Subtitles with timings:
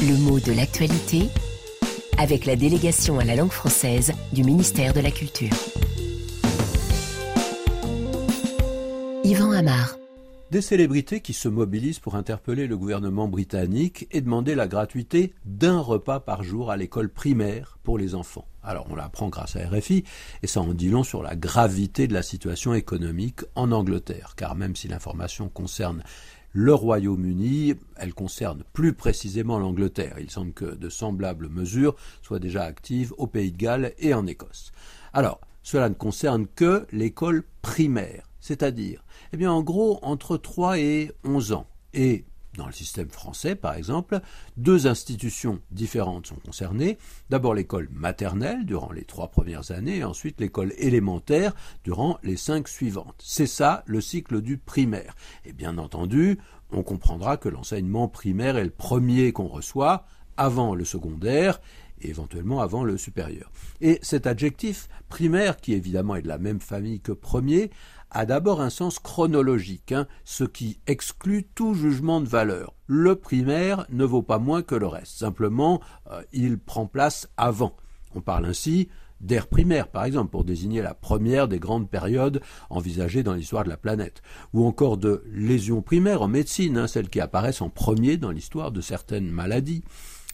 [0.00, 1.28] Le mot de l'actualité
[2.18, 5.50] avec la délégation à la langue française du ministère de la Culture.
[9.24, 9.96] Yvan Amar.
[10.52, 15.80] Des célébrités qui se mobilisent pour interpeller le gouvernement britannique et demander la gratuité d'un
[15.80, 18.46] repas par jour à l'école primaire pour les enfants.
[18.62, 20.04] Alors on l'apprend grâce à RFI
[20.42, 24.54] et ça en dit long sur la gravité de la situation économique en Angleterre, car
[24.54, 26.02] même si l'information concerne
[26.58, 30.16] le Royaume-Uni, elle concerne plus précisément l'Angleterre.
[30.18, 34.26] Il semble que de semblables mesures soient déjà actives au Pays de Galles et en
[34.26, 34.72] Écosse.
[35.12, 41.12] Alors, cela ne concerne que l'école primaire, c'est-à-dire, eh bien, en gros, entre 3 et
[41.22, 41.68] 11 ans.
[41.94, 42.24] Et
[42.58, 44.20] dans le système français, par exemple,
[44.56, 46.98] deux institutions différentes sont concernées.
[47.30, 51.54] D'abord l'école maternelle durant les trois premières années et ensuite l'école élémentaire
[51.84, 53.22] durant les cinq suivantes.
[53.24, 55.14] C'est ça le cycle du primaire.
[55.44, 56.38] Et bien entendu,
[56.70, 60.04] on comprendra que l'enseignement primaire est le premier qu'on reçoit
[60.36, 61.60] avant le secondaire
[62.00, 63.50] et éventuellement avant le supérieur.
[63.80, 67.70] Et cet adjectif primaire, qui évidemment est de la même famille que premier,
[68.10, 72.74] a d'abord un sens chronologique, hein, ce qui exclut tout jugement de valeur.
[72.86, 77.76] Le primaire ne vaut pas moins que le reste, simplement euh, il prend place avant.
[78.14, 78.88] On parle ainsi
[79.20, 83.68] d'ère primaire, par exemple, pour désigner la première des grandes périodes envisagées dans l'histoire de
[83.68, 88.16] la planète, ou encore de lésions primaires en médecine, hein, celles qui apparaissent en premier
[88.16, 89.82] dans l'histoire de certaines maladies.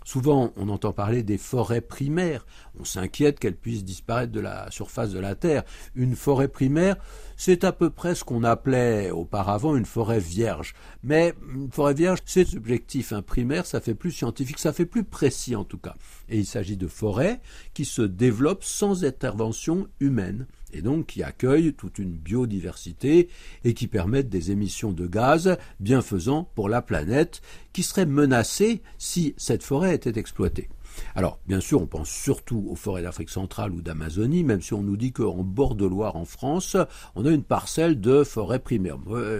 [0.04, 2.46] Souvent, on entend parler des forêts primaires.
[2.78, 5.64] On s'inquiète qu'elles puissent disparaître de la surface de la Terre.
[5.94, 6.96] Une forêt primaire,
[7.36, 10.74] c'est à peu près ce qu'on appelait auparavant une forêt vierge.
[11.02, 13.12] Mais une forêt vierge, c'est subjectif.
[13.12, 15.94] Un primaire, ça fait plus scientifique, ça fait plus précis en tout cas.
[16.28, 17.40] Et il s'agit de forêts
[17.72, 23.28] qui se développent sans intervention humaine et donc qui accueillent toute une biodiversité
[23.64, 27.40] et qui permettent des émissions de gaz bienfaisants pour la planète
[27.72, 30.68] qui seraient menacées si cette forêt était exploitée.
[31.14, 34.82] Alors, bien sûr, on pense surtout aux forêts d'Afrique centrale ou d'Amazonie, même si on
[34.82, 36.76] nous dit qu'en bord de Loire, en France,
[37.14, 38.98] on a une parcelle de forêt primaire.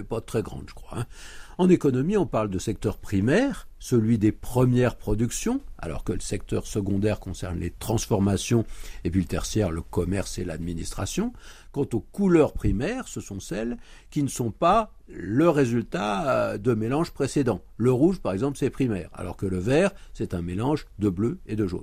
[0.09, 0.99] pas très grande, je crois.
[0.99, 1.07] Hein.
[1.57, 6.67] En économie, on parle de secteur primaire, celui des premières productions, alors que le secteur
[6.67, 8.65] secondaire concerne les transformations
[9.05, 11.33] et puis le tertiaire, le commerce et l'administration.
[11.75, 16.73] Quant aux couleurs primaires, ce sont celles qui ne sont pas le résultat euh, de
[16.73, 17.63] mélanges précédents.
[17.79, 21.41] Le rouge, par exemple, c'est primaire, alors que le vert, c'est un mélange de bleu
[21.47, 21.83] et de jaune.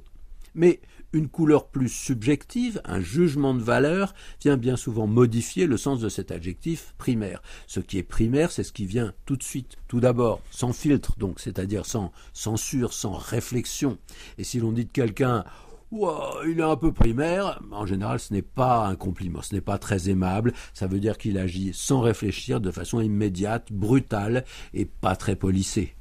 [0.55, 0.79] Mais
[1.11, 6.07] une couleur plus subjective, un jugement de valeur, vient bien souvent modifier le sens de
[6.07, 7.41] cet adjectif primaire.
[7.67, 11.17] Ce qui est primaire, c'est ce qui vient tout de suite, tout d'abord, sans filtre,
[11.17, 13.97] donc, c'est-à-dire sans censure, sans réflexion.
[14.37, 15.43] Et si l'on dit de quelqu'un
[15.91, 17.61] il est un peu primaire.
[17.71, 20.53] En général, ce n'est pas un compliment, ce n'est pas très aimable.
[20.73, 25.95] Ça veut dire qu'il agit sans réfléchir, de façon immédiate, brutale et pas très polissée.